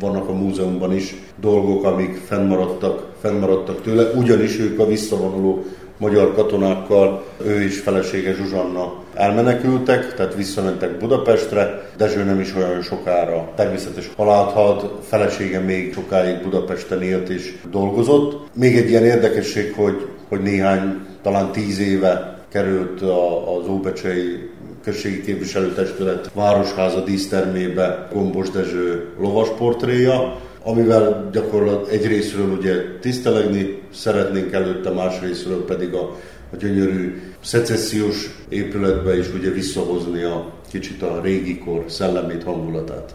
[0.00, 5.64] vannak a múzeumban is dolgok, amik fennmaradtak, fennmaradtak tőle, ugyanis ők a visszavonuló
[6.00, 11.90] magyar katonákkal, ő is felesége Zsuzsanna elmenekültek, tehát visszamentek Budapestre.
[11.96, 18.48] Dezső nem is olyan sokára természetes halált halt, felesége még sokáig Budapesten élt és dolgozott.
[18.54, 24.49] Még egy ilyen érdekesség, hogy, hogy néhány, talán tíz éve került a, az Óbecsei
[24.82, 34.90] községi képviselőtestület városháza dísztermébe Gombos Dezső lovasportréja, amivel gyakorlatilag egy részről ugye tisztelegni szeretnénk előtte,
[34.90, 36.16] más részről pedig a,
[36.52, 43.14] a gyönyörű szecessziós épületbe is ugye visszahozni a kicsit a régi kor szellemét, hangulatát.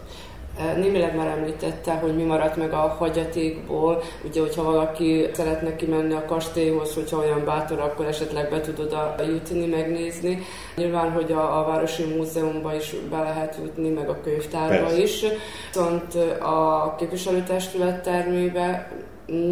[0.76, 4.02] Némileg már említette, hogy mi maradt meg a hagyatékból.
[4.24, 9.14] Ugye, hogyha valaki szeretne kimenni a kastélyhoz, hogyha olyan bátor, akkor esetleg be tud oda
[9.26, 10.38] jutni, megnézni.
[10.76, 15.02] Nyilván, hogy a, a Városi Múzeumban is be lehet jutni, meg a könyvtárba Persze.
[15.02, 15.24] is.
[15.72, 18.90] Viszont a képviselőtestület termébe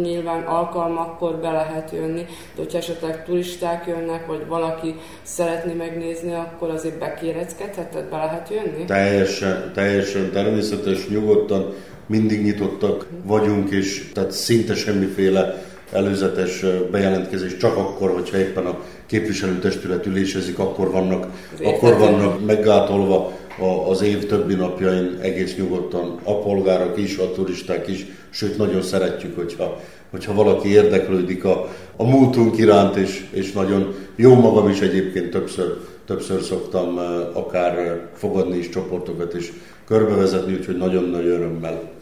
[0.01, 6.69] nyilván alkalmakkor be lehet jönni, de hogyha esetleg turisták jönnek, vagy valaki szeretné megnézni, akkor
[6.69, 8.85] azért bekéreckedhet, tehát be lehet jönni?
[8.85, 11.73] Teljesen, teljesen természetes, nyugodtan,
[12.07, 20.05] mindig nyitottak vagyunk, és tehát szinte semmiféle előzetes bejelentkezés, csak akkor, hogyha éppen a képviselőtestület
[20.05, 21.27] ülésezik, akkor vannak,
[21.63, 27.87] akkor vannak meggátolva a- az év többi napjain egész nyugodtan a polgárok is, a turisták
[27.87, 28.05] is,
[28.35, 34.33] sőt nagyon szeretjük, hogyha, hogyha valaki érdeklődik a, a múltunk iránt, és, és nagyon jó
[34.33, 39.51] magam is egyébként többször, többször szoktam eh, akár fogadni is csoportokat és
[39.87, 41.94] körbevezetni, úgyhogy nagyon nagy örömmel.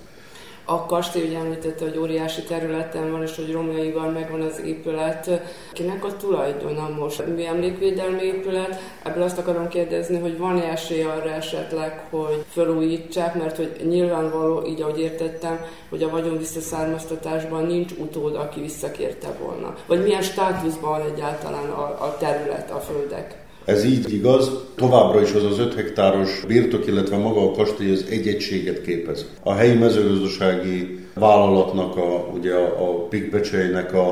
[0.65, 5.41] A kastély ugye említette, hogy óriási területen van, és hogy romjaival megvan az épület.
[5.73, 7.25] Kinek a tulajdona most?
[7.35, 8.79] Mi emlékvédelmi épület?
[9.03, 14.81] Ebből azt akarom kérdezni, hogy van-e esély arra esetleg, hogy felújítsák, mert hogy nyilvánvaló, így
[14.81, 19.75] ahogy értettem, hogy a vagyon visszaszármaztatásban nincs utód, aki visszakérte volna.
[19.85, 23.42] Vagy milyen státuszban van egyáltalán a, a terület, a földek?
[23.65, 28.05] Ez így igaz, továbbra is az az 5 hektáros birtok, illetve maga a kastély az
[28.09, 29.25] egy egységet képez.
[29.43, 34.07] A helyi mezőgazdasági vállalatnak, a, ugye a, a Pikbecseinek a,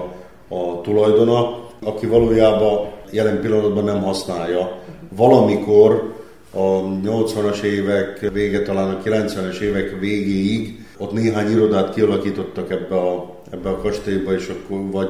[0.48, 4.80] a tulajdona, aki valójában jelen pillanatban nem használja.
[5.16, 6.14] Valamikor
[6.52, 13.36] a 80-as évek vége, talán a 90-es évek végéig ott néhány irodát kialakítottak ebbe a,
[13.52, 15.10] ebbe a kastélyba, és akkor vagy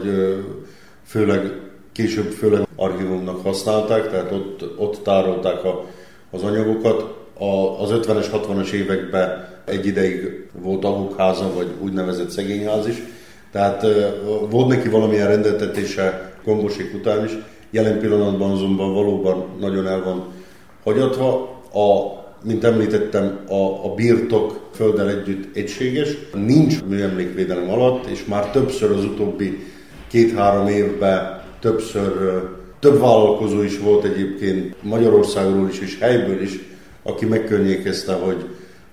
[1.06, 1.52] főleg
[1.92, 5.86] később főleg archívumnak használták, tehát ott, ott tárolták a,
[6.32, 7.20] az anyagokat.
[7.38, 12.96] A, az 50-es, 60-as években egy ideig volt ahokháza, vagy úgynevezett szegényház is.
[13.52, 13.86] Tehát
[14.50, 17.32] volt neki valamilyen rendeltetése gombosék után is.
[17.70, 20.26] Jelen pillanatban azonban valóban nagyon el van
[20.84, 21.34] hagyatva.
[21.74, 26.18] A, mint említettem, a, a birtok földdel együtt egységes.
[26.34, 29.60] Nincs műemlékvédelem alatt, és már többször az utóbbi
[30.08, 32.42] két-három évben többször
[32.80, 36.60] több vállalkozó is volt egyébként Magyarországról is és helyből is,
[37.04, 38.46] aki megkörnyékezte, hogy,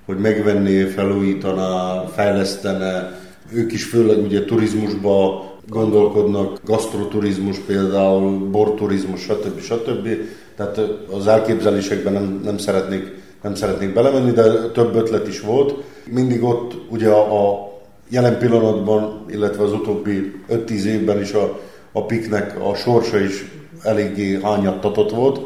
[0.06, 3.20] hogy megvenné, felújítaná, fejlesztene.
[3.52, 9.60] Ők is főleg ugye turizmusba gondolkodnak, gasztroturizmus például, borturizmus, stb.
[9.60, 10.08] stb.
[10.56, 13.12] Tehát az elképzelésekben nem, nem, szeretnék,
[13.42, 15.74] nem szeretnék belemenni, de több ötlet is volt.
[16.10, 17.72] Mindig ott ugye a, a
[18.08, 21.60] jelen pillanatban, illetve az utóbbi 5-10 évben is a,
[21.98, 23.50] a piknek a sorsa is
[23.82, 25.40] eléggé hányattatott volt,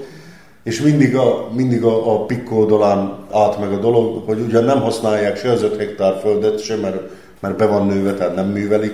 [0.62, 4.80] és mindig a, mindig a, a pikk oldalán állt meg a dolog, hogy ugyan nem
[4.80, 7.00] használják se az 5 hektár földet, se mert,
[7.40, 8.92] mert be van nőve, tehát nem művelik.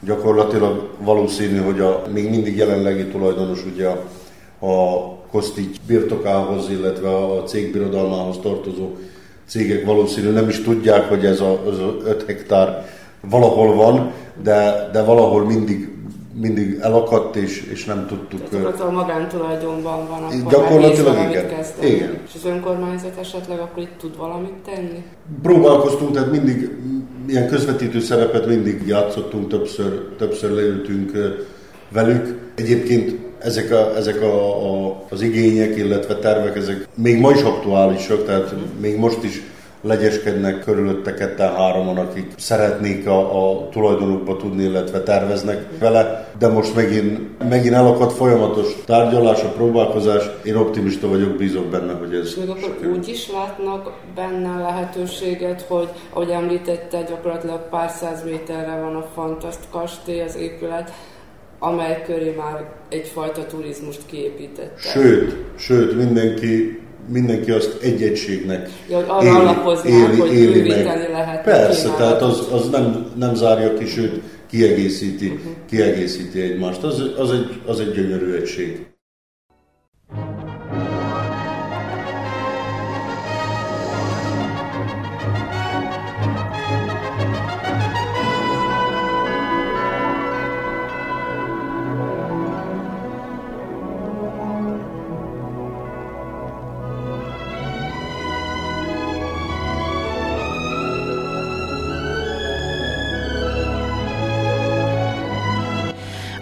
[0.00, 4.06] Gyakorlatilag valószínű, hogy a még mindig jelenlegi tulajdonos ugye a,
[4.66, 8.90] a Kosztigy birtokához, illetve a cég birodalmához tartozó
[9.46, 12.86] cégek valószínű nem is tudják, hogy ez a, az 5 hektár
[13.20, 15.95] valahol van, de, de valahol mindig
[16.40, 18.48] mindig elakadt, és, és nem tudtuk...
[18.48, 21.48] Tehát a magántulajdonban van, akkor Gyakorlatilag már igen.
[21.48, 21.90] kezdeni.
[21.90, 22.18] Igen.
[22.26, 25.04] És az önkormányzat esetleg akkor itt tud valamit tenni?
[25.42, 26.70] Próbálkoztunk, tehát mindig
[27.26, 31.12] ilyen közvetítő szerepet mindig játszottunk, többször, többször leültünk
[31.88, 32.38] velük.
[32.54, 38.24] Egyébként ezek, a, ezek a, a, az igények, illetve tervek, ezek még ma is aktuálisak,
[38.24, 39.42] tehát még most is
[39.86, 46.74] legyeskednek körülötte ketten hároman, akik szeretnék a, a tulajdonukba tudni, illetve terveznek vele, de most
[46.74, 50.30] megint, megint elakadt folyamatos tárgyalás, a próbálkozás.
[50.42, 52.34] Én optimista vagyok, bízok benne, hogy ez...
[52.34, 58.96] Még akkor úgy is látnak benne lehetőséget, hogy ahogy említette, gyakorlatilag pár száz méterre van
[58.96, 60.92] a Fantaszt kastély, az épület,
[61.58, 64.78] amely köré már egyfajta turizmust kiépített.
[64.78, 70.84] Sőt, sőt, mindenki mindenki azt egy egységnek ja, hogy arra alapoznák, éli, hogy éli meg.
[71.10, 71.44] lehet.
[71.44, 75.52] Persze, tehát az, az nem, nem zárja ki, sőt kiegészíti, uh-huh.
[75.68, 76.82] kiegészíti egymást.
[76.82, 78.86] Az, az, egy, az egy gyönyörű egység.